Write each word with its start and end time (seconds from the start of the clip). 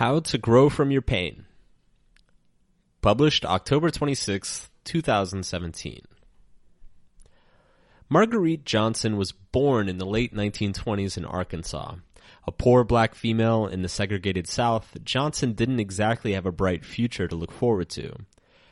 How 0.00 0.18
to 0.18 0.38
Grow 0.38 0.70
from 0.70 0.90
Your 0.90 1.02
Pain. 1.02 1.44
Published 3.02 3.44
October 3.44 3.90
26, 3.90 4.70
2017. 4.84 6.00
Marguerite 8.08 8.64
Johnson 8.64 9.18
was 9.18 9.32
born 9.32 9.90
in 9.90 9.98
the 9.98 10.06
late 10.06 10.32
1920s 10.32 11.18
in 11.18 11.26
Arkansas. 11.26 11.96
A 12.46 12.50
poor 12.50 12.82
black 12.82 13.14
female 13.14 13.66
in 13.66 13.82
the 13.82 13.90
segregated 13.90 14.46
South, 14.46 14.96
Johnson 15.04 15.52
didn't 15.52 15.80
exactly 15.80 16.32
have 16.32 16.46
a 16.46 16.50
bright 16.50 16.82
future 16.82 17.28
to 17.28 17.36
look 17.36 17.52
forward 17.52 17.90
to. 17.90 18.14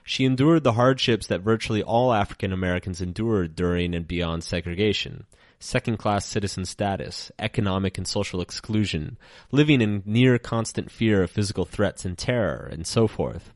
She 0.02 0.24
endured 0.24 0.64
the 0.64 0.72
hardships 0.72 1.26
that 1.26 1.42
virtually 1.42 1.82
all 1.82 2.14
African 2.14 2.54
Americans 2.54 3.02
endured 3.02 3.54
during 3.54 3.94
and 3.94 4.08
beyond 4.08 4.44
segregation 4.44 5.26
second 5.60 5.96
class 5.96 6.24
citizen 6.24 6.64
status, 6.64 7.32
economic 7.38 7.98
and 7.98 8.06
social 8.06 8.40
exclusion, 8.40 9.16
living 9.50 9.80
in 9.80 10.02
near 10.04 10.38
constant 10.38 10.90
fear 10.90 11.22
of 11.22 11.30
physical 11.30 11.64
threats 11.64 12.04
and 12.04 12.16
terror, 12.16 12.68
and 12.70 12.86
so 12.86 13.06
forth. 13.06 13.52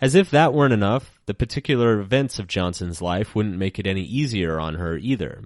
As 0.00 0.14
if 0.14 0.30
that 0.30 0.54
weren't 0.54 0.72
enough, 0.72 1.18
the 1.26 1.34
particular 1.34 1.98
events 1.98 2.38
of 2.38 2.46
Johnson's 2.46 3.02
life 3.02 3.34
wouldn't 3.34 3.58
make 3.58 3.78
it 3.78 3.86
any 3.86 4.02
easier 4.02 4.60
on 4.60 4.74
her 4.74 4.96
either. 4.96 5.44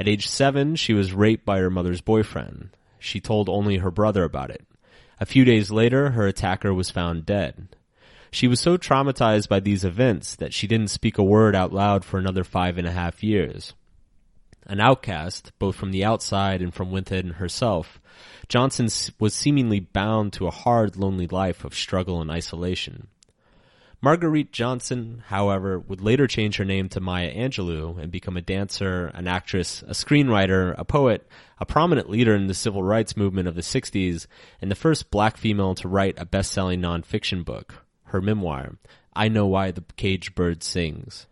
At 0.00 0.08
age 0.08 0.28
seven, 0.28 0.74
she 0.74 0.92
was 0.92 1.12
raped 1.12 1.44
by 1.44 1.60
her 1.60 1.70
mother's 1.70 2.00
boyfriend. 2.00 2.70
She 2.98 3.20
told 3.20 3.48
only 3.48 3.76
her 3.76 3.92
brother 3.92 4.24
about 4.24 4.50
it. 4.50 4.66
A 5.20 5.26
few 5.26 5.44
days 5.44 5.70
later, 5.70 6.10
her 6.10 6.26
attacker 6.26 6.74
was 6.74 6.90
found 6.90 7.24
dead. 7.24 7.68
She 8.32 8.48
was 8.48 8.58
so 8.58 8.76
traumatized 8.76 9.48
by 9.48 9.60
these 9.60 9.84
events 9.84 10.34
that 10.36 10.52
she 10.52 10.66
didn't 10.66 10.90
speak 10.90 11.18
a 11.18 11.22
word 11.22 11.54
out 11.54 11.72
loud 11.72 12.04
for 12.04 12.18
another 12.18 12.42
five 12.42 12.78
and 12.78 12.86
a 12.86 12.92
half 12.92 13.22
years. 13.22 13.74
An 14.66 14.80
outcast, 14.80 15.52
both 15.58 15.76
from 15.76 15.90
the 15.90 16.04
outside 16.04 16.62
and 16.62 16.72
from 16.72 16.90
within 16.90 17.30
herself, 17.30 18.00
Johnson 18.48 18.88
was 19.18 19.34
seemingly 19.34 19.80
bound 19.80 20.32
to 20.34 20.46
a 20.46 20.50
hard, 20.50 20.96
lonely 20.96 21.26
life 21.26 21.64
of 21.64 21.74
struggle 21.74 22.20
and 22.20 22.30
isolation. 22.30 23.08
Marguerite 24.04 24.52
Johnson, 24.52 25.22
however, 25.28 25.78
would 25.78 26.02
later 26.02 26.26
change 26.26 26.56
her 26.56 26.64
name 26.64 26.90
to 26.90 27.00
Maya 27.00 27.34
Angelou 27.34 27.98
and 27.98 28.12
become 28.12 28.36
a 28.36 28.42
dancer, 28.42 29.06
an 29.14 29.26
actress, 29.26 29.82
a 29.82 29.92
screenwriter, 29.92 30.74
a 30.76 30.84
poet, 30.84 31.26
a 31.58 31.64
prominent 31.64 32.10
leader 32.10 32.34
in 32.34 32.46
the 32.46 32.52
civil 32.52 32.82
rights 32.82 33.16
movement 33.16 33.48
of 33.48 33.54
the 33.54 33.62
60s, 33.62 34.26
and 34.60 34.70
the 34.70 34.74
first 34.74 35.10
black 35.10 35.38
female 35.38 35.74
to 35.76 35.88
write 35.88 36.18
a 36.18 36.26
best-selling 36.26 36.82
nonfiction 36.82 37.46
book, 37.46 37.86
her 38.04 38.20
memoir, 38.20 38.76
I 39.16 39.28
Know 39.28 39.46
Why 39.46 39.70
the 39.70 39.84
Caged 39.96 40.34
Bird 40.34 40.62
Sings. 40.62 41.26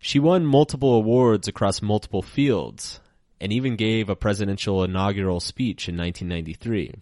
She 0.00 0.18
won 0.18 0.46
multiple 0.46 0.94
awards 0.94 1.48
across 1.48 1.82
multiple 1.82 2.22
fields 2.22 3.00
and 3.40 3.52
even 3.52 3.76
gave 3.76 4.08
a 4.08 4.16
presidential 4.16 4.84
inaugural 4.84 5.40
speech 5.40 5.88
in 5.88 5.96
1993. 5.96 6.94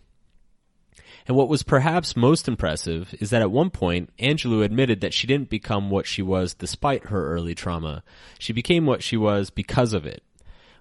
And 1.28 1.36
what 1.36 1.48
was 1.48 1.62
perhaps 1.62 2.16
most 2.16 2.46
impressive 2.46 3.14
is 3.20 3.30
that 3.30 3.42
at 3.42 3.50
one 3.50 3.70
point, 3.70 4.10
Angelou 4.18 4.64
admitted 4.64 5.00
that 5.00 5.12
she 5.12 5.26
didn't 5.26 5.50
become 5.50 5.90
what 5.90 6.06
she 6.06 6.22
was 6.22 6.54
despite 6.54 7.06
her 7.06 7.32
early 7.34 7.54
trauma. 7.54 8.02
She 8.38 8.52
became 8.52 8.86
what 8.86 9.02
she 9.02 9.16
was 9.16 9.50
because 9.50 9.92
of 9.92 10.06
it. 10.06 10.22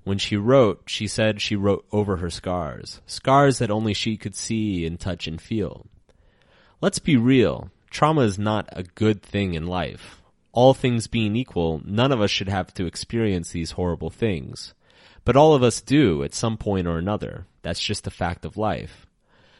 When 0.03 0.19
she 0.19 0.38
wrote, 0.38 0.83
she 0.86 1.08
said 1.08 1.41
she 1.41 1.55
wrote 1.55 1.86
over 1.91 2.17
her 2.17 2.30
scars. 2.30 3.02
Scars 3.08 3.58
that 3.58 3.71
only 3.71 3.95
she 3.95 4.17
could 4.17 4.36
see 4.36 4.86
and 4.86 4.99
touch 4.99 5.27
and 5.27 5.41
feel. 5.41 5.88
Let's 6.80 6.99
be 6.99 7.17
real. 7.17 7.71
Trauma 7.89 8.21
is 8.21 8.38
not 8.38 8.69
a 8.71 8.83
good 8.83 9.23
thing 9.23 9.55
in 9.55 9.66
life 9.66 10.21
all 10.56 10.73
things 10.73 11.08
being 11.08 11.36
equal, 11.36 11.81
none 11.84 12.14
of 12.14 12.22
us 12.22 12.31
should 12.31 12.48
have 12.48 12.73
to 12.73 12.86
experience 12.86 13.50
these 13.50 13.72
horrible 13.72 14.09
things. 14.09 14.73
But 15.25 15.36
all 15.36 15.53
of 15.53 15.61
us 15.61 15.81
do 15.81 16.23
at 16.23 16.34
some 16.34 16.56
point 16.56 16.88
or 16.88 16.98
another. 16.98 17.45
That's 17.61 17.81
just 17.81 18.08
a 18.08 18.11
fact 18.11 18.45
of 18.45 18.56
life. 18.56 19.06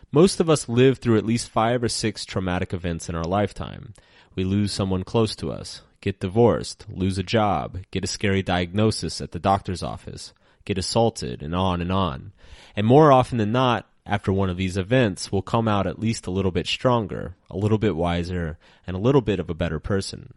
Most 0.10 0.40
of 0.40 0.50
us 0.50 0.70
live 0.70 1.00
through 1.00 1.18
at 1.18 1.26
least 1.26 1.50
five 1.50 1.84
or 1.84 1.90
six 1.90 2.24
traumatic 2.24 2.74
events 2.74 3.10
in 3.10 3.16
our 3.16 3.26
lifetime. 3.26 3.94
We 4.36 4.46
lose 4.46 4.72
someone 4.72 5.04
close 5.04 5.36
to 5.36 5.52
us, 5.52 5.82
get 6.00 6.22
divorced, 6.22 6.86
lose 6.88 7.18
a 7.18 7.24
job, 7.24 7.80
get 7.92 8.06
a 8.06 8.08
scary 8.08 8.42
diagnosis 8.42 9.20
at 9.20 9.34
the 9.34 9.40
doctor's 9.40 9.84
office, 9.84 10.32
get 10.64 10.78
assaulted, 10.78 11.44
and 11.44 11.54
on 11.54 11.82
and 11.82 11.92
on. 11.92 12.32
And 12.74 12.88
more 12.88 13.12
often 13.12 13.38
than 13.38 13.52
not, 13.52 13.86
after 14.06 14.32
one 14.32 14.50
of 14.50 14.56
these 14.56 14.78
events, 14.78 15.30
we'll 15.30 15.42
come 15.42 15.68
out 15.68 15.88
at 15.88 16.00
least 16.00 16.26
a 16.26 16.32
little 16.32 16.52
bit 16.52 16.68
stronger, 16.68 17.36
a 17.50 17.58
little 17.58 17.80
bit 17.80 17.98
wiser, 17.98 18.58
and 18.88 18.96
a 18.96 19.00
little 19.00 19.22
bit 19.22 19.42
of 19.42 19.50
a 19.50 19.54
better 19.54 19.82
person 19.82 20.34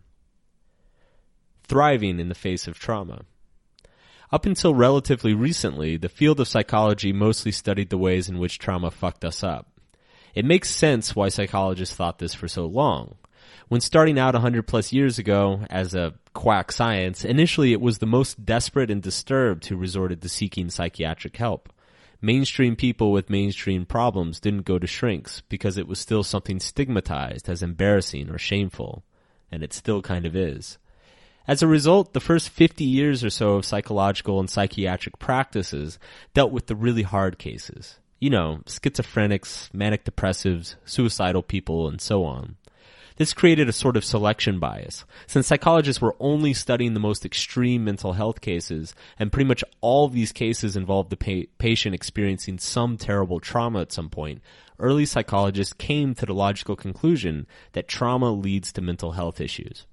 thriving 1.69 2.19
in 2.19 2.29
the 2.29 2.35
face 2.35 2.67
of 2.67 2.79
trauma. 2.79 3.23
Up 4.31 4.45
until 4.45 4.75
relatively 4.75 5.33
recently, 5.35 5.97
the 5.97 6.09
field 6.09 6.41
of 6.41 6.49
psychology 6.49 7.13
mostly 7.13 7.53
studied 7.53 7.91
the 7.91 7.99
ways 7.99 8.29
in 8.29 8.39
which 8.39 8.59
trauma 8.59 8.91
fucked 8.91 9.25
us 9.25 9.43
up. 9.43 9.71
It 10.35 10.45
makes 10.45 10.71
sense 10.71 11.17
why 11.17 11.29
psychologists 11.29 11.95
thought 11.95 12.19
this 12.19 12.35
for 12.35 12.49
so 12.49 12.67
long. 12.67 13.17
When 13.69 13.81
starting 13.81 14.19
out 14.19 14.35
100 14.35 14.67
plus 14.67 14.93
years 14.93 15.19
ago 15.19 15.65
as 15.71 15.95
a 15.95 16.15
quack 16.35 16.73
science, 16.73 17.25
initially 17.25 17.73
it 17.73 17.81
was 17.81 17.99
the 17.99 18.07
most 18.07 18.45
desperate 18.45 18.91
and 18.91 19.03
disturbed 19.03 19.67
who 19.67 19.77
resorted 19.77 20.23
to 20.23 20.29
seeking 20.29 20.71
psychiatric 20.71 21.37
help. 21.37 21.73
Mainstream 22.21 22.77
people 22.77 23.13
with 23.13 23.31
mainstream 23.31 23.87
problems 23.87 24.41
didn't 24.41 24.65
go 24.65 24.79
to 24.79 24.87
shrinks 24.87 25.43
because 25.49 25.79
it 25.79 25.87
was 25.87 25.99
still 25.99 26.23
something 26.23 26.61
stigmatized 26.61 27.49
as 27.49 27.63
embarrassing 27.63 28.29
or 28.29 28.39
shameful. 28.39 29.05
And 29.53 29.63
it 29.63 29.73
still 29.73 30.03
kind 30.03 30.27
of 30.27 30.37
is. 30.37 30.79
As 31.49 31.63
a 31.63 31.67
result, 31.67 32.13
the 32.13 32.21
first 32.21 32.51
50 32.51 32.85
years 32.85 33.25
or 33.25 33.31
so 33.31 33.55
of 33.55 33.65
psychological 33.65 34.39
and 34.39 34.51
psychiatric 34.51 35.19
practices 35.19 35.99
dealt 36.35 36.53
with 36.53 36.67
the 36.67 36.77
really 36.77 37.05
hard 37.05 37.39
cases. 37.39 37.99
You 38.21 38.29
know, 38.29 38.61
schizophrenics, 38.67 39.73
manic 39.73 40.05
depressives, 40.05 40.75
suicidal 40.85 41.43
people, 41.43 41.89
and 41.89 42.03
so 42.03 42.25
on. 42.25 42.57
This 43.17 43.33
created 43.33 43.67
a 43.67 43.73
sort 43.73 43.97
of 43.97 44.05
selection 44.05 44.59
bias, 44.59 45.07
since 45.27 45.47
psychologists 45.47 46.03
were 46.03 46.17
only 46.21 46.53
studying 46.53 46.93
the 46.93 47.01
most 47.01 47.25
extreme 47.25 47.83
mental 47.83 48.13
health 48.13 48.43
cases, 48.43 48.95
and 49.19 49.33
pretty 49.33 49.49
much 49.49 49.65
all 49.81 50.09
these 50.09 50.33
cases 50.33 50.77
involved 50.77 51.09
the 51.09 51.17
pa- 51.17 51.51
patient 51.57 51.95
experiencing 51.95 52.59
some 52.59 52.99
terrible 52.99 53.41
trauma 53.41 53.81
at 53.81 53.91
some 53.91 54.11
point. 54.11 54.43
Early 54.79 55.07
psychologists 55.07 55.73
came 55.73 56.15
to 56.17 56.27
the 56.27 56.35
logical 56.35 56.77
conclusion 56.77 57.47
that 57.73 57.89
trauma 57.89 58.33
leads 58.33 58.71
to 58.73 58.83
mental 58.83 59.13
health 59.13 59.41
issues. 59.41 59.87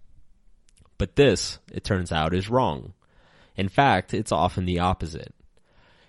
But 0.97 1.15
this, 1.15 1.59
it 1.71 1.83
turns 1.83 2.11
out, 2.11 2.33
is 2.33 2.49
wrong. 2.49 2.93
In 3.55 3.69
fact, 3.69 4.13
it's 4.13 4.31
often 4.31 4.65
the 4.65 4.79
opposite. 4.79 5.33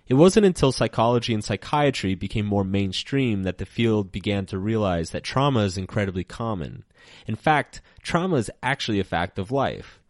It 0.09 0.15
wasn't 0.15 0.47
until 0.47 0.71
psychology 0.71 1.35
and 1.35 1.43
psychiatry 1.43 2.15
became 2.15 2.47
more 2.47 2.65
mainstream 2.65 3.43
that 3.43 3.59
the 3.59 3.67
field 3.67 4.13
began 4.13 4.47
to 4.47 4.59
realize 4.59 5.11
that 5.11 5.25
trauma 5.25 5.61
is 5.61 5.77
incredibly 5.77 6.23
common. 6.23 6.85
In 7.27 7.35
fact, 7.35 7.81
trauma 8.03 8.37
is 8.37 8.51
actually 8.63 9.01
a 9.01 9.05
fact 9.05 9.39
of 9.39 9.51
life. 9.51 10.01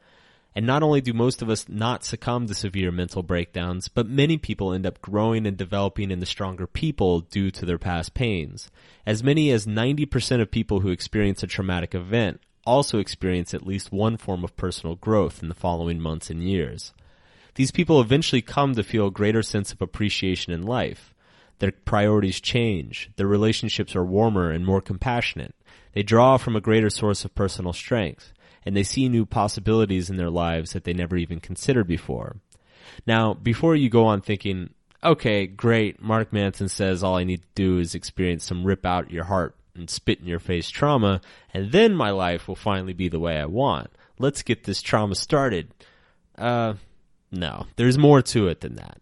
And 0.54 0.66
not 0.66 0.82
only 0.82 1.02
do 1.02 1.12
most 1.12 1.42
of 1.42 1.50
us 1.50 1.68
not 1.68 2.04
succumb 2.04 2.46
to 2.46 2.54
severe 2.54 2.90
mental 2.90 3.22
breakdowns, 3.22 3.88
but 3.88 4.08
many 4.08 4.38
people 4.38 4.72
end 4.72 4.86
up 4.86 5.02
growing 5.02 5.46
and 5.46 5.56
developing 5.56 6.10
into 6.10 6.24
stronger 6.24 6.66
people 6.66 7.20
due 7.20 7.50
to 7.50 7.66
their 7.66 7.78
past 7.78 8.14
pains. 8.14 8.70
As 9.04 9.22
many 9.22 9.50
as 9.50 9.66
90% 9.66 10.40
of 10.40 10.50
people 10.50 10.80
who 10.80 10.88
experience 10.88 11.42
a 11.42 11.46
traumatic 11.46 11.94
event 11.94 12.40
also 12.66 12.98
experience 12.98 13.54
at 13.54 13.66
least 13.66 13.92
one 13.92 14.16
form 14.16 14.44
of 14.44 14.56
personal 14.56 14.96
growth 14.96 15.42
in 15.42 15.48
the 15.48 15.54
following 15.54 16.00
months 16.00 16.28
and 16.28 16.42
years. 16.42 16.92
These 17.54 17.70
people 17.70 18.00
eventually 18.00 18.42
come 18.42 18.74
to 18.74 18.82
feel 18.82 19.06
a 19.06 19.10
greater 19.10 19.42
sense 19.42 19.72
of 19.72 19.80
appreciation 19.80 20.52
in 20.52 20.62
life. 20.62 21.14
Their 21.58 21.72
priorities 21.72 22.40
change. 22.40 23.10
Their 23.16 23.26
relationships 23.26 23.96
are 23.96 24.04
warmer 24.04 24.50
and 24.50 24.66
more 24.66 24.82
compassionate. 24.82 25.54
They 25.94 26.02
draw 26.02 26.36
from 26.36 26.54
a 26.54 26.60
greater 26.60 26.90
source 26.90 27.24
of 27.24 27.34
personal 27.34 27.72
strength, 27.72 28.34
and 28.66 28.76
they 28.76 28.82
see 28.82 29.08
new 29.08 29.24
possibilities 29.24 30.10
in 30.10 30.16
their 30.16 30.28
lives 30.28 30.72
that 30.72 30.84
they 30.84 30.92
never 30.92 31.16
even 31.16 31.40
considered 31.40 31.86
before. 31.86 32.36
Now, 33.06 33.32
before 33.32 33.74
you 33.74 33.88
go 33.88 34.04
on 34.04 34.20
thinking, 34.20 34.74
okay, 35.02 35.46
great, 35.46 36.02
Mark 36.02 36.32
Manson 36.32 36.68
says 36.68 37.02
all 37.02 37.16
I 37.16 37.24
need 37.24 37.40
to 37.40 37.48
do 37.54 37.78
is 37.78 37.94
experience 37.94 38.44
some 38.44 38.64
rip 38.64 38.84
out 38.84 39.10
your 39.10 39.24
heart 39.24 39.56
and 39.76 39.90
spit 39.90 40.20
in 40.20 40.26
your 40.26 40.38
face 40.38 40.70
trauma, 40.70 41.20
and 41.52 41.72
then 41.72 41.94
my 41.94 42.10
life 42.10 42.48
will 42.48 42.56
finally 42.56 42.92
be 42.92 43.08
the 43.08 43.20
way 43.20 43.38
I 43.38 43.46
want. 43.46 43.90
Let's 44.18 44.42
get 44.42 44.64
this 44.64 44.82
trauma 44.82 45.14
started. 45.14 45.72
Uh, 46.36 46.74
no, 47.30 47.66
there's 47.76 47.98
more 47.98 48.22
to 48.22 48.48
it 48.48 48.60
than 48.60 48.76
that. 48.76 49.00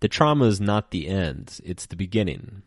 The 0.00 0.08
trauma 0.08 0.46
is 0.46 0.60
not 0.60 0.90
the 0.90 1.06
end, 1.06 1.60
it's 1.64 1.86
the 1.86 1.96
beginning. 1.96 2.62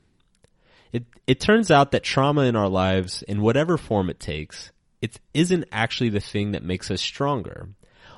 It, 0.94 1.06
it 1.28 1.42
turns 1.42 1.70
out 1.70 1.92
that 1.92 2.04
trauma 2.04 2.44
in 2.44 2.56
our 2.56 2.70
lives, 2.70 3.22
in 3.24 3.42
whatever 3.42 3.78
form 3.78 4.10
it 4.10 4.20
takes, 4.20 4.72
it 5.02 5.20
isn't 5.34 5.66
actually 5.72 6.10
the 6.10 6.22
thing 6.22 6.54
that 6.54 6.64
makes 6.64 6.90
us 6.90 7.02
stronger 7.02 7.70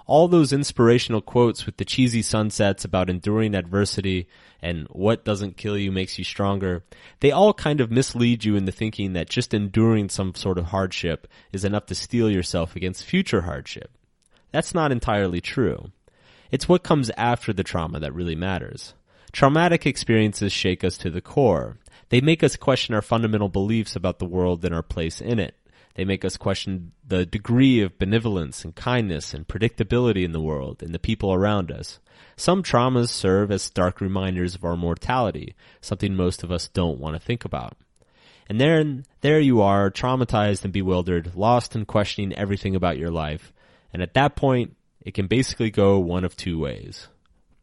all 0.07 0.27
those 0.27 0.53
inspirational 0.53 1.21
quotes 1.21 1.65
with 1.65 1.77
the 1.77 1.85
cheesy 1.85 2.21
sunsets 2.21 2.85
about 2.85 3.09
enduring 3.09 3.53
adversity 3.53 4.27
and 4.61 4.87
what 4.89 5.25
doesn't 5.25 5.57
kill 5.57 5.77
you 5.77 5.91
makes 5.91 6.17
you 6.17 6.23
stronger, 6.23 6.83
they 7.19 7.29
all 7.29 7.53
kind 7.53 7.81
of 7.81 7.91
mislead 7.91 8.45
you 8.45 8.55
into 8.55 8.71
thinking 8.71 9.13
that 9.13 9.29
just 9.29 9.53
enduring 9.53 10.09
some 10.09 10.33
sort 10.33 10.57
of 10.57 10.65
hardship 10.65 11.27
is 11.51 11.65
enough 11.65 11.85
to 11.85 11.95
steel 11.95 12.31
yourself 12.31 12.75
against 12.75 13.03
future 13.03 13.41
hardship. 13.41 13.91
That's 14.51 14.73
not 14.73 14.91
entirely 14.91 15.41
true. 15.41 15.91
It's 16.49 16.69
what 16.69 16.83
comes 16.83 17.11
after 17.17 17.51
the 17.51 17.63
trauma 17.63 17.99
that 17.99 18.13
really 18.13 18.35
matters. 18.35 18.93
Traumatic 19.33 19.85
experiences 19.85 20.53
shake 20.53 20.83
us 20.85 20.97
to 20.99 21.09
the 21.09 21.21
core. 21.21 21.77
They 22.09 22.21
make 22.21 22.43
us 22.43 22.55
question 22.55 22.95
our 22.95 23.01
fundamental 23.01 23.49
beliefs 23.49 23.95
about 23.95 24.19
the 24.19 24.25
world 24.25 24.63
and 24.63 24.73
our 24.73 24.81
place 24.81 25.19
in 25.19 25.39
it. 25.39 25.55
They 25.97 26.05
make 26.05 26.23
us 26.23 26.37
question 26.37 26.91
the 27.05 27.25
degree 27.25 27.81
of 27.81 27.97
benevolence 27.97 28.63
and 28.63 28.75
kindness 28.75 29.33
and 29.33 29.47
predictability 29.47 30.23
in 30.23 30.31
the 30.31 30.39
world 30.39 30.83
and 30.83 30.93
the 30.93 30.99
people 30.99 31.33
around 31.33 31.71
us. 31.71 31.99
Some 32.35 32.61
traumas 32.61 33.09
serve 33.09 33.51
as 33.51 33.63
stark 33.63 33.99
reminders 33.99 34.53
of 34.53 34.63
our 34.63 34.77
mortality, 34.77 35.55
something 35.81 36.15
most 36.15 36.43
of 36.43 36.51
us 36.51 36.67
don't 36.67 36.99
want 36.99 37.15
to 37.15 37.19
think 37.19 37.45
about. 37.45 37.75
And 38.47 38.61
then, 38.61 39.05
there 39.21 39.39
you 39.39 39.59
are, 39.61 39.89
traumatized 39.89 40.63
and 40.63 40.71
bewildered, 40.71 41.35
lost 41.35 41.73
and 41.73 41.87
questioning 41.87 42.31
everything 42.33 42.75
about 42.75 42.99
your 42.99 43.11
life. 43.11 43.51
And 43.91 44.03
at 44.03 44.13
that 44.13 44.35
point, 44.35 44.75
it 45.01 45.15
can 45.15 45.25
basically 45.25 45.71
go 45.71 45.97
one 45.97 46.23
of 46.23 46.37
two 46.37 46.59
ways. 46.59 47.07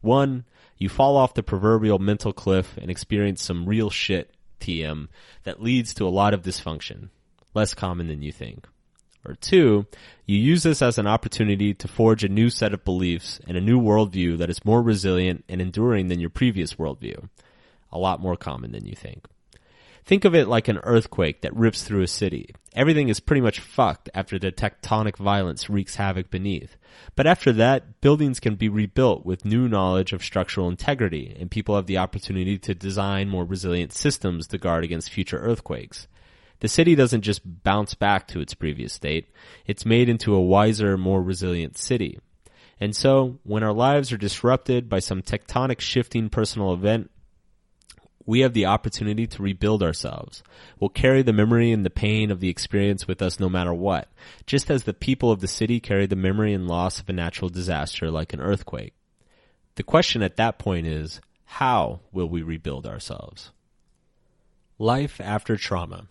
One, 0.00 0.44
you 0.76 0.88
fall 0.88 1.16
off 1.16 1.34
the 1.34 1.44
proverbial 1.44 2.00
mental 2.00 2.32
cliff 2.32 2.76
and 2.78 2.90
experience 2.90 3.44
some 3.44 3.64
real 3.64 3.90
shit, 3.90 4.34
TM, 4.58 5.06
that 5.44 5.62
leads 5.62 5.94
to 5.94 6.04
a 6.04 6.10
lot 6.10 6.34
of 6.34 6.42
dysfunction. 6.42 7.10
Less 7.54 7.72
common 7.72 8.08
than 8.08 8.22
you 8.22 8.32
think. 8.32 8.66
Or 9.26 9.34
two, 9.34 9.86
you 10.26 10.36
use 10.36 10.64
this 10.64 10.82
as 10.82 10.98
an 10.98 11.06
opportunity 11.06 11.72
to 11.72 11.88
forge 11.88 12.24
a 12.24 12.28
new 12.28 12.50
set 12.50 12.74
of 12.74 12.84
beliefs 12.84 13.40
and 13.46 13.56
a 13.56 13.60
new 13.60 13.80
worldview 13.80 14.36
that 14.38 14.50
is 14.50 14.64
more 14.64 14.82
resilient 14.82 15.44
and 15.48 15.62
enduring 15.62 16.08
than 16.08 16.20
your 16.20 16.30
previous 16.30 16.74
worldview. 16.74 17.28
A 17.90 17.98
lot 17.98 18.20
more 18.20 18.36
common 18.36 18.72
than 18.72 18.84
you 18.84 18.94
think. 18.94 19.24
Think 20.04 20.26
of 20.26 20.34
it 20.34 20.48
like 20.48 20.68
an 20.68 20.80
earthquake 20.82 21.40
that 21.40 21.56
rips 21.56 21.82
through 21.82 22.02
a 22.02 22.06
city. 22.06 22.50
Everything 22.74 23.08
is 23.08 23.20
pretty 23.20 23.40
much 23.40 23.60
fucked 23.60 24.10
after 24.12 24.38
the 24.38 24.52
tectonic 24.52 25.16
violence 25.16 25.70
wreaks 25.70 25.96
havoc 25.96 26.30
beneath. 26.30 26.76
But 27.16 27.26
after 27.26 27.52
that, 27.52 28.02
buildings 28.02 28.38
can 28.38 28.56
be 28.56 28.68
rebuilt 28.68 29.24
with 29.24 29.46
new 29.46 29.66
knowledge 29.66 30.12
of 30.12 30.22
structural 30.22 30.68
integrity, 30.68 31.34
and 31.40 31.50
people 31.50 31.76
have 31.76 31.86
the 31.86 31.96
opportunity 31.96 32.58
to 32.58 32.74
design 32.74 33.30
more 33.30 33.46
resilient 33.46 33.94
systems 33.94 34.46
to 34.48 34.58
guard 34.58 34.84
against 34.84 35.08
future 35.08 35.38
earthquakes. 35.38 36.06
The 36.60 36.68
city 36.68 36.94
doesn't 36.94 37.22
just 37.22 37.42
bounce 37.62 37.94
back 37.94 38.28
to 38.28 38.40
its 38.40 38.54
previous 38.54 38.92
state, 38.92 39.28
it's 39.66 39.84
made 39.84 40.08
into 40.08 40.34
a 40.34 40.40
wiser, 40.40 40.96
more 40.96 41.22
resilient 41.22 41.76
city. 41.76 42.18
And 42.80 42.94
so, 42.94 43.38
when 43.44 43.62
our 43.62 43.72
lives 43.72 44.12
are 44.12 44.16
disrupted 44.16 44.88
by 44.88 44.98
some 44.98 45.22
tectonic 45.22 45.80
shifting 45.80 46.28
personal 46.28 46.72
event, 46.72 47.10
we 48.26 48.40
have 48.40 48.54
the 48.54 48.66
opportunity 48.66 49.26
to 49.26 49.42
rebuild 49.42 49.82
ourselves. 49.82 50.42
We'll 50.80 50.88
carry 50.88 51.22
the 51.22 51.32
memory 51.32 51.72
and 51.72 51.84
the 51.84 51.90
pain 51.90 52.30
of 52.30 52.40
the 52.40 52.48
experience 52.48 53.06
with 53.06 53.20
us 53.20 53.38
no 53.38 53.48
matter 53.48 53.74
what, 53.74 54.08
just 54.46 54.70
as 54.70 54.84
the 54.84 54.94
people 54.94 55.30
of 55.30 55.40
the 55.40 55.48
city 55.48 55.78
carry 55.78 56.06
the 56.06 56.16
memory 56.16 56.52
and 56.52 56.66
loss 56.66 57.00
of 57.00 57.08
a 57.08 57.12
natural 57.12 57.50
disaster 57.50 58.10
like 58.10 58.32
an 58.32 58.40
earthquake. 58.40 58.94
The 59.76 59.82
question 59.82 60.22
at 60.22 60.36
that 60.36 60.58
point 60.58 60.86
is, 60.86 61.20
how 61.44 62.00
will 62.12 62.28
we 62.28 62.42
rebuild 62.42 62.86
ourselves? 62.86 63.50
Life 64.78 65.20
after 65.20 65.56
trauma. 65.56 66.08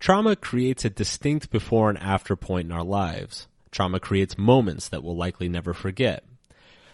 Trauma 0.00 0.34
creates 0.34 0.86
a 0.86 0.90
distinct 0.90 1.50
before 1.50 1.90
and 1.90 1.98
after 1.98 2.34
point 2.34 2.64
in 2.64 2.72
our 2.72 2.82
lives. 2.82 3.46
Trauma 3.70 4.00
creates 4.00 4.38
moments 4.38 4.88
that 4.88 5.04
we'll 5.04 5.14
likely 5.14 5.46
never 5.46 5.74
forget. 5.74 6.24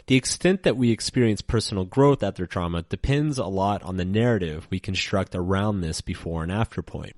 The 0.08 0.16
extent 0.16 0.64
that 0.64 0.76
we 0.76 0.90
experience 0.90 1.40
personal 1.40 1.84
growth 1.84 2.24
after 2.24 2.46
trauma 2.46 2.82
depends 2.82 3.38
a 3.38 3.46
lot 3.46 3.82
on 3.84 3.96
the 3.96 4.04
narrative 4.04 4.66
we 4.70 4.80
construct 4.80 5.36
around 5.36 5.80
this 5.80 6.00
before 6.00 6.42
and 6.42 6.50
after 6.50 6.82
point. 6.82 7.14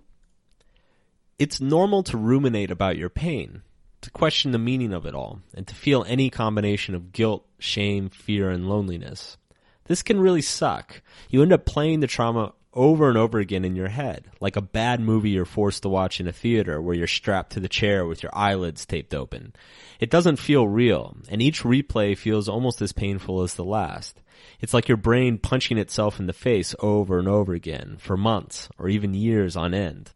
It's 1.38 1.61
normal 1.61 2.02
to 2.05 2.19
ruminate 2.19 2.70
about 2.70 2.99
your 2.99 3.08
pain, 3.08 3.62
to 4.02 4.11
question 4.11 4.52
the 4.52 4.58
meaning 4.58 4.93
of 4.93 5.06
it 5.06 5.14
all, 5.14 5.40
and 5.55 5.67
to 5.67 5.75
feel 5.75 6.05
any 6.06 6.29
combination 6.29 6.94
of 6.94 7.12
guilt, 7.12 7.46
shame, 7.58 8.11
fear, 8.11 8.50
and 8.50 8.69
loneliness. 8.69 9.38
This 9.85 10.02
can 10.02 10.20
really 10.20 10.43
suck. 10.43 11.00
You 11.31 11.43
end 11.43 11.52
up 11.52 11.64
playing 11.64 12.00
the 12.00 12.06
trauma 12.06 12.52
over 12.78 13.08
and 13.08 13.19
over 13.19 13.40
again 13.40 13.64
in 13.64 13.75
your 13.75 13.88
head, 13.88 14.25
like 14.40 14.54
a 14.54 14.62
bad 14.62 15.00
movie 15.00 15.30
you're 15.30 15.44
forced 15.44 15.82
to 15.82 15.88
watch 15.88 16.20
in 16.20 16.28
a 16.28 16.32
theater 16.32 16.80
where 16.80 16.94
you're 16.94 17.08
strapped 17.08 17.52
to 17.52 17.60
the 17.60 17.69
chair 17.69 18.06
with 18.06 18.22
your 18.22 18.34
eyelids 18.34 18.86
taped 18.86 19.12
open. 19.12 19.52
It 19.98 20.10
doesn't 20.10 20.36
feel 20.36 20.69
real, 20.69 21.16
and 21.28 21.42
each 21.42 21.64
replay 21.64 22.16
feels 22.16 22.48
almost 22.48 22.80
as 22.80 22.92
painful 22.92 23.42
as 23.42 23.54
the 23.54 23.64
last. 23.64 24.22
It's 24.60 24.72
like 24.72 24.86
your 24.86 24.96
brain 24.96 25.38
punching 25.38 25.76
itself 25.76 26.20
in 26.20 26.26
the 26.26 26.32
face 26.32 26.72
over 26.78 27.19
and 27.19 27.26
over 27.26 27.52
again 27.52 27.96
for 27.98 28.16
months 28.16 28.69
or 28.78 28.88
even 28.88 29.12
years 29.12 29.56
on 29.56 29.75
end. 29.75 30.12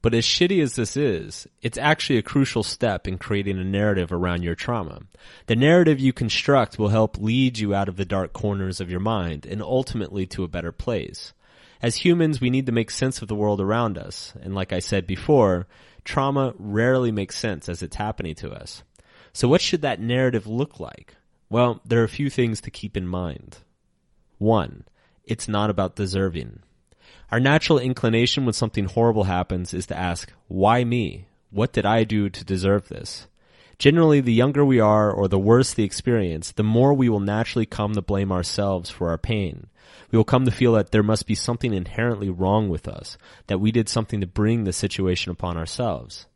But 0.00 0.14
as 0.14 0.24
shitty 0.24 0.62
as 0.62 0.76
this 0.76 0.96
is, 0.96 1.46
it's 1.60 1.76
actually 1.76 2.18
a 2.18 2.22
crucial 2.22 2.62
step 2.62 3.06
in 3.06 3.18
creating 3.18 3.58
a 3.58 3.64
narrative 3.64 4.12
around 4.12 4.42
your 4.44 4.54
trauma. 4.54 5.02
The 5.46 5.56
narrative 5.56 6.00
you 6.00 6.14
construct 6.14 6.78
will 6.78 6.88
help 6.88 7.18
lead 7.18 7.58
you 7.58 7.74
out 7.74 7.88
of 7.88 7.96
the 7.96 8.06
dark 8.06 8.32
corners 8.32 8.80
of 8.80 8.90
your 8.90 9.00
mind 9.00 9.44
and 9.44 9.60
ultimately 9.60 10.24
to 10.28 10.44
a 10.44 10.48
better 10.48 10.72
place 10.72 11.34
as 11.80 11.96
humans, 11.96 12.40
we 12.40 12.50
need 12.50 12.66
to 12.66 12.72
make 12.72 12.90
sense 12.90 13.22
of 13.22 13.28
the 13.28 13.34
world 13.34 13.60
around 13.60 13.98
us. 13.98 14.32
And 14.40 14.54
like 14.54 14.72
I 14.72 14.80
said 14.80 15.06
before, 15.06 15.66
trauma 16.04 16.54
rarely 16.58 17.12
makes 17.12 17.36
sense 17.36 17.68
as 17.68 17.82
it's 17.82 17.96
happening 17.96 18.34
to 18.36 18.50
us. 18.50 18.82
So 19.32 19.46
what 19.46 19.60
should 19.60 19.82
that 19.82 20.00
narrative 20.00 20.46
look 20.46 20.80
like? 20.80 21.14
Well, 21.50 21.80
there 21.84 22.00
are 22.00 22.04
a 22.04 22.08
few 22.08 22.30
things 22.30 22.60
to 22.62 22.70
keep 22.70 22.96
in 22.96 23.06
mind. 23.06 23.58
One, 24.38 24.84
it's 25.24 25.48
not 25.48 25.70
about 25.70 25.96
deserving. 25.96 26.60
Our 27.30 27.40
natural 27.40 27.78
inclination 27.78 28.44
when 28.44 28.54
something 28.54 28.86
horrible 28.86 29.24
happens 29.24 29.74
is 29.74 29.86
to 29.86 29.98
ask, 29.98 30.32
why 30.48 30.84
me? 30.84 31.26
What 31.50 31.72
did 31.72 31.86
I 31.86 32.04
do 32.04 32.28
to 32.28 32.44
deserve 32.44 32.88
this? 32.88 33.26
Generally, 33.78 34.22
the 34.22 34.32
younger 34.32 34.64
we 34.64 34.80
are 34.80 35.10
or 35.10 35.28
the 35.28 35.38
worse 35.38 35.72
the 35.72 35.84
experience, 35.84 36.50
the 36.50 36.64
more 36.64 36.92
we 36.92 37.08
will 37.08 37.20
naturally 37.20 37.66
come 37.66 37.94
to 37.94 38.02
blame 38.02 38.32
ourselves 38.32 38.90
for 38.90 39.10
our 39.10 39.18
pain. 39.18 39.68
We 40.10 40.16
will 40.16 40.24
come 40.24 40.44
to 40.46 40.50
feel 40.50 40.72
that 40.72 40.90
there 40.90 41.02
must 41.02 41.26
be 41.26 41.36
something 41.36 41.72
inherently 41.72 42.28
wrong 42.28 42.68
with 42.68 42.88
us, 42.88 43.16
that 43.46 43.60
we 43.60 43.70
did 43.70 43.88
something 43.88 44.20
to 44.20 44.26
bring 44.26 44.64
the 44.64 44.72
situation 44.72 45.30
upon 45.30 45.56
ourselves. 45.56 46.26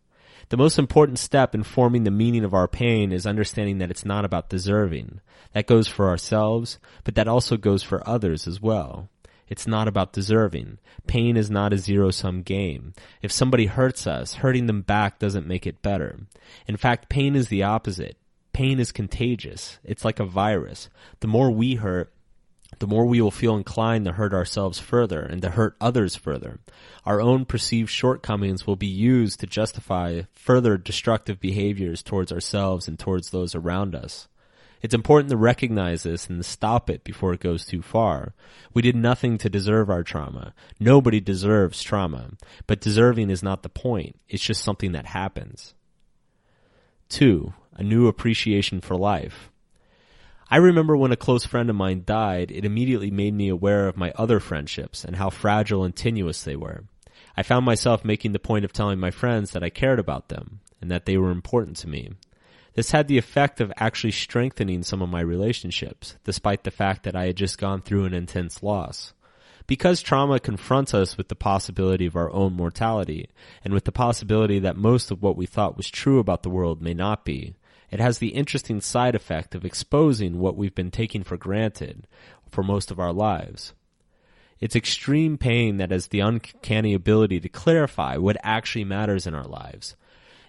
The 0.50 0.56
most 0.56 0.78
important 0.78 1.18
step 1.18 1.54
in 1.54 1.62
forming 1.64 2.04
the 2.04 2.10
meaning 2.10 2.44
of 2.44 2.54
our 2.54 2.68
pain 2.68 3.10
is 3.10 3.26
understanding 3.26 3.78
that 3.78 3.90
it's 3.90 4.04
not 4.04 4.24
about 4.24 4.50
deserving. 4.50 5.20
That 5.52 5.66
goes 5.66 5.88
for 5.88 6.08
ourselves, 6.08 6.78
but 7.02 7.14
that 7.16 7.26
also 7.26 7.56
goes 7.56 7.82
for 7.82 8.06
others 8.08 8.46
as 8.46 8.60
well. 8.60 9.08
It's 9.52 9.66
not 9.66 9.87
about 9.87 10.14
deserving. 10.14 10.78
Pain 11.06 11.37
is 11.37 11.50
not 11.50 11.75
a 11.75 11.76
zero 11.76 12.10
sum 12.10 12.40
game. 12.40 12.94
If 13.20 13.31
somebody 13.31 13.66
hurts 13.66 14.06
us, 14.06 14.37
hurting 14.37 14.64
them 14.64 14.81
back 14.81 15.19
doesn't 15.19 15.46
make 15.46 15.66
it 15.66 15.82
better. 15.82 16.20
In 16.66 16.78
fact, 16.78 17.10
pain 17.10 17.37
is 17.37 17.49
the 17.49 17.62
opposite. 17.62 18.16
Pain 18.54 18.81
is 18.81 18.93
contagious. 18.93 19.78
It's 19.84 20.06
like 20.06 20.19
a 20.20 20.25
virus. 20.25 20.88
The 21.20 21.26
more 21.26 21.50
we 21.50 21.75
hurt, 21.75 22.14
the 22.78 22.87
more 22.87 23.04
we 23.04 23.20
will 23.20 23.31
feel 23.31 23.54
inclined 23.54 24.06
to 24.06 24.12
hurt 24.12 24.32
ourselves 24.32 24.78
further 24.78 25.20
and 25.20 25.43
to 25.43 25.50
hurt 25.50 25.76
others 25.82 26.16
further. 26.16 26.58
Our 27.05 27.20
own 27.20 27.44
perceived 27.44 27.91
shortcomings 27.91 28.67
will 28.67 28.76
be 28.76 28.86
used 28.86 29.41
to 29.41 29.46
justify 29.46 30.22
further 30.32 30.79
destructive 30.79 31.41
behaviors 31.41 32.03
towards 32.03 32.32
ourselves 32.32 32.88
and 32.88 32.98
towards 32.98 33.29
those 33.29 33.55
around 33.55 33.94
us. 33.94 34.29
It's 34.82 34.94
important 34.94 35.31
to 35.31 35.36
recognize 35.36 36.03
this 36.03 36.29
and 36.29 36.44
stop 36.44 36.91
it 36.91 37.05
before 37.05 37.32
it 37.32 37.41
goes 37.41 37.65
too 37.65 37.82
far. 37.82 38.34
We 38.74 38.82
did 38.82 38.96
nothing 38.96 39.39
to 39.39 39.48
deserve 39.48 39.89
our 39.89 40.03
trauma. 40.03 40.55
Nobody 40.81 41.20
deserves 41.20 41.82
trauma. 41.82 42.32
But 42.67 42.81
deserving 42.81 43.31
is 43.31 43.44
not 43.44 43.62
the 43.62 43.69
point. 43.69 44.17
It's 44.29 44.43
just 44.43 44.65
something 44.65 44.91
that 44.93 45.06
happens. 45.06 45.74
Two, 47.08 47.55
a 47.74 47.84
new 47.84 48.08
appreciation 48.08 48.81
for 48.81 48.96
life. 48.96 49.51
I 50.51 50.56
remember 50.56 50.96
when 50.96 51.12
a 51.12 51.17
close 51.17 51.46
friend 51.46 51.70
of 51.70 51.77
mine 51.77 52.03
died, 52.05 52.51
it 52.51 52.65
immediately 52.65 53.10
made 53.10 53.34
me 53.34 53.48
aware 53.48 53.89
of 53.89 53.96
my 53.96 54.12
other 54.17 54.41
friendships 54.41 55.05
and 55.05 55.17
how 55.17 55.31
fragile 55.31 55.84
and 55.84 55.94
tenuous 55.94 56.43
they 56.43 56.56
were. 56.56 56.84
I 57.36 57.43
found 57.43 57.65
myself 57.65 58.05
making 58.05 58.32
the 58.32 58.39
point 58.39 58.65
of 58.65 58.72
telling 58.72 58.98
my 58.98 59.10
friends 59.10 59.53
that 59.53 59.62
I 59.62 59.70
cared 59.70 59.98
about 59.98 60.29
them 60.29 60.60
and 60.81 60.91
that 60.91 61.06
they 61.06 61.17
were 61.17 61.31
important 61.31 61.77
to 61.79 61.89
me. 61.89 62.10
This 62.74 62.93
had 62.93 63.06
the 63.06 63.19
effect 63.19 63.60
of 63.60 63.72
actually 63.76 64.12
strengthening 64.12 64.82
some 64.82 65.02
of 65.02 65.10
my 65.10 65.20
relationships, 65.20 66.17
despite 66.24 66.64
the 66.64 66.70
fact 66.70 67.02
that 67.02 67.14
I 67.14 67.26
had 67.26 67.36
just 67.36 67.58
gone 67.58 67.82
through 67.82 68.06
an 68.06 68.14
intense 68.14 68.62
loss. 68.62 69.12
Because 69.67 70.02
trauma 70.02 70.41
confronts 70.41 70.94
us 70.94 71.17
with 71.17 71.29
the 71.29 71.34
possibility 71.34 72.06
of 72.06 72.17
our 72.17 72.32
own 72.32 72.55
mortality, 72.55 73.29
and 73.64 73.74
with 73.74 73.84
the 73.84 73.93
possibility 73.93 74.58
that 74.58 74.76
most 74.76 75.10
of 75.10 75.22
what 75.22 75.36
we 75.36 75.46
thought 75.46 75.76
was 75.76 75.91
true 75.91 76.19
about 76.19 76.43
the 76.43 76.50
world 76.50 76.82
may 76.82 76.94
not 76.94 77.24
be, 77.24 77.55
it 77.91 78.00
has 78.00 78.19
the 78.19 78.29
interesting 78.29 78.81
side 78.81 79.14
effect 79.14 79.55
of 79.55 79.64
exposing 79.67 80.38
what 80.38 80.56
we've 80.56 80.74
been 80.74 80.91
taking 80.91 81.22
for 81.22 81.36
granted 81.36 82.06
for 82.48 82.62
most 82.62 82.91
of 82.91 82.98
our 82.98 83.12
lives. 83.12 83.74
It's 84.60 84.76
extreme 84.76 85.36
pain 85.36 85.76
that 85.76 85.91
has 85.91 86.08
the 86.08 86.20
uncanny 86.20 86.94
ability 86.94 87.41
to 87.41 87.48
clarify 87.48 88.17
what 88.17 88.36
actually 88.43 88.84
matters 88.84 89.26
in 89.26 89.34
our 89.34 89.46
lives, 89.46 89.94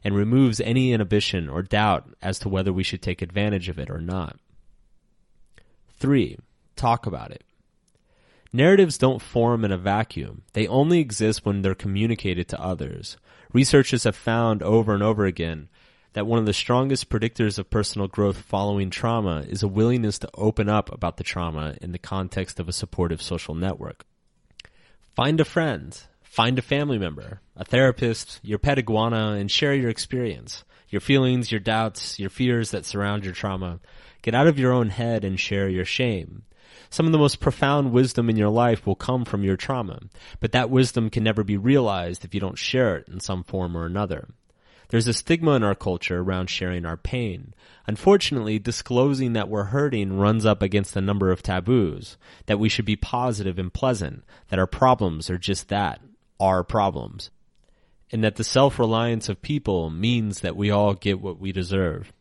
and 0.03 0.15
removes 0.15 0.59
any 0.61 0.91
inhibition 0.91 1.49
or 1.49 1.61
doubt 1.61 2.09
as 2.21 2.39
to 2.39 2.49
whether 2.49 2.73
we 2.73 2.83
should 2.83 3.01
take 3.01 3.21
advantage 3.21 3.69
of 3.69 3.79
it 3.79 3.89
or 3.89 3.99
not. 3.99 4.37
3. 5.97 6.37
Talk 6.75 7.05
about 7.05 7.31
it. 7.31 7.43
Narratives 8.51 8.97
don't 8.97 9.21
form 9.21 9.65
in 9.65 9.71
a 9.71 9.77
vacuum. 9.77 10.43
They 10.53 10.67
only 10.67 10.99
exist 10.99 11.45
when 11.45 11.61
they're 11.61 11.73
communicated 11.73 12.47
to 12.49 12.61
others. 12.61 13.17
Researchers 13.51 14.03
have 14.03 14.15
found 14.15 14.61
over 14.61 14.93
and 14.93 15.01
over 15.01 15.25
again 15.25 15.69
that 16.13 16.27
one 16.27 16.39
of 16.39 16.45
the 16.45 16.53
strongest 16.53 17.09
predictors 17.09 17.57
of 17.57 17.71
personal 17.71 18.07
growth 18.07 18.37
following 18.37 18.89
trauma 18.89 19.43
is 19.47 19.63
a 19.63 19.67
willingness 19.67 20.19
to 20.19 20.29
open 20.35 20.69
up 20.69 20.91
about 20.91 21.17
the 21.17 21.23
trauma 21.23 21.75
in 21.81 21.91
the 21.91 21.97
context 21.97 22.59
of 22.59 22.69
a 22.69 22.73
supportive 22.73 23.21
social 23.21 23.55
network. 23.55 24.05
Find 25.15 25.39
a 25.39 25.45
friend, 25.45 25.99
find 26.33 26.57
a 26.57 26.63
family 26.63 26.97
member, 26.97 27.39
a 27.55 27.63
therapist, 27.63 28.39
your 28.41 28.57
pet 28.57 28.79
iguana, 28.79 29.33
and 29.33 29.51
share 29.51 29.75
your 29.75 29.91
experience, 29.91 30.63
your 30.89 30.99
feelings, 30.99 31.51
your 31.51 31.59
doubts, 31.59 32.19
your 32.19 32.31
fears 32.31 32.71
that 32.71 32.87
surround 32.87 33.23
your 33.23 33.35
trauma. 33.35 33.79
Get 34.23 34.33
out 34.33 34.47
of 34.47 34.57
your 34.57 34.73
own 34.73 34.89
head 34.89 35.23
and 35.23 35.39
share 35.39 35.69
your 35.69 35.85
shame. 35.85 36.41
Some 36.89 37.05
of 37.05 37.11
the 37.11 37.19
most 37.19 37.39
profound 37.39 37.91
wisdom 37.91 38.31
in 38.31 38.35
your 38.35 38.49
life 38.49 38.87
will 38.87 38.95
come 38.95 39.25
from 39.25 39.43
your 39.43 39.55
trauma, 39.55 39.99
but 40.39 40.53
that 40.53 40.71
wisdom 40.71 41.11
can 41.11 41.23
never 41.23 41.43
be 41.43 41.55
realized 41.55 42.25
if 42.25 42.33
you 42.33 42.39
don't 42.39 42.57
share 42.57 42.97
it 42.97 43.07
in 43.07 43.19
some 43.19 43.43
form 43.43 43.77
or 43.77 43.85
another. 43.85 44.27
There's 44.89 45.07
a 45.07 45.13
stigma 45.13 45.51
in 45.51 45.63
our 45.63 45.75
culture 45.75 46.19
around 46.19 46.49
sharing 46.49 46.83
our 46.83 46.97
pain. 46.97 47.53
Unfortunately, 47.85 48.57
disclosing 48.57 49.33
that 49.33 49.49
we're 49.49 49.65
hurting 49.65 50.17
runs 50.17 50.47
up 50.47 50.63
against 50.63 50.95
a 50.95 51.01
number 51.01 51.31
of 51.31 51.43
taboos, 51.43 52.17
that 52.47 52.57
we 52.57 52.69
should 52.69 52.85
be 52.85 52.95
positive 52.95 53.59
and 53.59 53.71
pleasant, 53.71 54.23
that 54.49 54.57
our 54.57 54.65
problems 54.65 55.29
are 55.29 55.37
just 55.37 55.69
that, 55.69 56.01
our 56.43 56.63
problems, 56.63 57.31
and 58.11 58.23
that 58.23 58.35
the 58.35 58.43
self-reliance 58.43 59.29
of 59.29 59.41
people 59.41 59.89
means 59.89 60.41
that 60.41 60.57
we 60.57 60.69
all 60.69 60.93
get 60.93 61.21
what 61.21 61.39
we 61.39 61.51
deserve. 61.51 62.11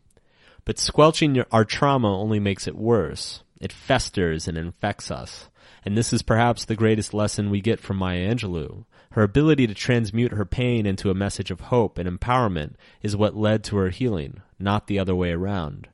But 0.64 0.78
squelching 0.78 1.42
our 1.50 1.64
trauma 1.64 2.16
only 2.16 2.38
makes 2.38 2.68
it 2.68 2.76
worse. 2.76 3.42
It 3.60 3.72
festers 3.72 4.46
and 4.46 4.56
infects 4.56 5.10
us. 5.10 5.48
And 5.84 5.98
this 5.98 6.12
is 6.12 6.22
perhaps 6.22 6.64
the 6.64 6.76
greatest 6.76 7.12
lesson 7.12 7.50
we 7.50 7.60
get 7.60 7.80
from 7.80 7.96
Maya 7.96 8.32
Angelou. 8.32 8.84
Her 9.10 9.24
ability 9.24 9.66
to 9.66 9.74
transmute 9.74 10.32
her 10.32 10.44
pain 10.44 10.86
into 10.86 11.10
a 11.10 11.14
message 11.14 11.50
of 11.50 11.60
hope 11.60 11.98
and 11.98 12.08
empowerment 12.08 12.74
is 13.02 13.16
what 13.16 13.36
led 13.36 13.64
to 13.64 13.76
her 13.76 13.90
healing, 13.90 14.40
not 14.58 14.86
the 14.86 14.98
other 15.00 15.14
way 15.16 15.32
around. 15.32 15.88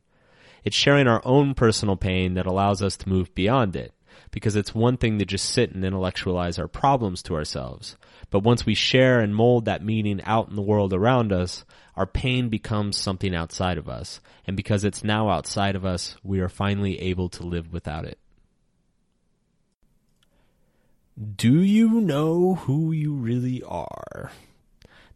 It's 0.64 0.76
sharing 0.76 1.08
our 1.08 1.22
own 1.24 1.54
personal 1.54 1.96
pain 1.96 2.34
that 2.34 2.46
allows 2.46 2.82
us 2.82 2.96
to 2.98 3.08
move 3.08 3.34
beyond 3.34 3.74
it, 3.74 3.92
because 4.30 4.56
it's 4.56 4.74
one 4.74 4.96
thing 4.96 5.18
to 5.18 5.24
just 5.24 5.50
sit 5.50 5.72
and 5.72 5.84
intellectualize 5.84 6.58
our 6.58 6.68
problems 6.68 7.22
to 7.22 7.34
ourselves. 7.34 7.96
But 8.30 8.40
once 8.40 8.66
we 8.66 8.74
share 8.74 9.20
and 9.20 9.34
mold 9.34 9.64
that 9.64 9.84
meaning 9.84 10.20
out 10.24 10.48
in 10.48 10.56
the 10.56 10.62
world 10.62 10.92
around 10.92 11.32
us, 11.32 11.64
our 11.96 12.06
pain 12.06 12.48
becomes 12.48 12.96
something 12.96 13.34
outside 13.34 13.78
of 13.78 13.88
us. 13.88 14.20
And 14.46 14.56
because 14.56 14.84
it's 14.84 15.02
now 15.02 15.28
outside 15.28 15.76
of 15.76 15.84
us, 15.84 16.16
we 16.22 16.40
are 16.40 16.48
finally 16.48 17.00
able 17.00 17.28
to 17.30 17.42
live 17.42 17.72
without 17.72 18.04
it. 18.04 18.18
Do 21.36 21.60
you 21.62 22.00
know 22.00 22.54
who 22.54 22.92
you 22.92 23.14
really 23.14 23.62
are? 23.64 24.30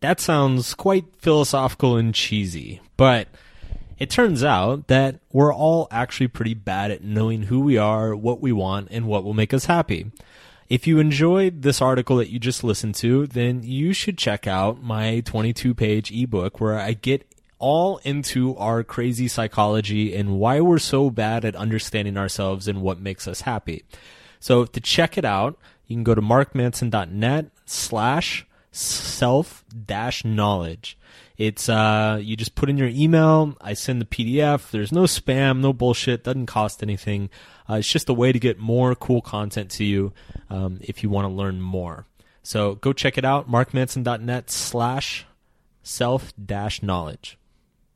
That 0.01 0.19
sounds 0.19 0.75
quite 0.75 1.05
philosophical 1.19 1.97
and 1.97 2.13
cheesy, 2.13 2.81
but 2.97 3.29
it 3.99 4.11
turns 4.11 4.43
out 4.43 4.89
that 4.89 5.21
we're 5.31 5.55
all 5.55 5.89
actually 5.91 6.29
pretty 6.29 6.55
bad 6.55 6.91
at 6.91 7.03
knowing 7.03 7.45
who 7.45 7.61
we 7.61 7.79
are, 7.79 8.15
what 8.15 8.41
we 8.41 8.53
want, 8.53 8.89
and 8.91 9.07
what 9.07 9.25
will 9.25 9.35
make 9.35 9.55
us 9.55 9.67
happy. 9.67 10.11
If 10.69 10.87
you 10.87 10.99
enjoyed 10.99 11.63
this 11.63 11.83
article 11.83 12.17
that 12.17 12.31
you 12.31 12.39
just 12.39 12.65
listened 12.65 12.95
to, 12.97 13.27
then 13.27 13.63
you 13.63 13.93
should 13.93 14.17
check 14.17 14.47
out 14.47 14.83
my 14.83 15.21
22 15.21 15.75
page 15.75 16.11
ebook 16.11 16.61
where 16.61 16.79
I 16.79 16.95
get 16.95 17.27
all 17.59 17.99
into 17.99 18.57
our 18.57 18.83
crazy 18.83 19.29
psychology 19.29 20.17
and 20.17 20.39
why 20.39 20.61
we're 20.61 20.79
so 20.79 21.11
bad 21.11 21.45
at 21.45 21.55
understanding 21.55 22.17
ourselves 22.17 22.67
and 22.67 22.83
what 22.83 22.99
makes 22.99 23.29
us 23.29 23.43
happy. 23.43 23.85
So 24.41 24.65
to 24.65 24.81
check 24.81 25.17
it 25.17 25.25
out, 25.25 25.59
you 25.87 25.95
can 25.95 26.05
go 26.05 26.15
to 26.15 26.23
markmanson.net 26.23 27.51
slash 27.67 28.47
self 28.73 29.65
dash 29.87 30.25
knowledge. 30.25 30.99
It's 31.37 31.69
uh 31.69 32.19
you 32.21 32.37
just 32.37 32.55
put 32.55 32.69
in 32.69 32.77
your 32.77 32.89
email, 32.89 33.57
I 33.61 33.75
send 33.75 34.01
the 34.01 34.07
PDF. 34.07 34.71
There's 34.71 34.93
no 34.93 35.05
spam, 35.05 35.61
no 35.61 35.73
bullshit, 35.73 36.25
doesn't 36.25 36.47
cost 36.47 36.83
anything. 36.83 37.31
Uh, 37.69 37.75
it's 37.75 37.89
just 37.91 38.09
a 38.09 38.15
way 38.15 38.33
to 38.33 38.41
get 38.41 38.59
more 38.59 38.95
cool 38.95 39.21
content 39.21 39.71
to 39.71 39.85
you 39.85 40.13
um, 40.51 40.79
if 40.83 41.03
you 41.03 41.09
want 41.09 41.27
to 41.27 41.33
learn 41.33 41.61
more. 41.61 42.07
So 42.43 42.75
go 42.75 42.93
check 42.93 43.17
it 43.17 43.25
out, 43.25 43.49
markmanson.net 43.49 44.51
slash 44.51 45.27
self 45.83 46.33
dash 46.45 46.83
knowledge. 46.83 47.39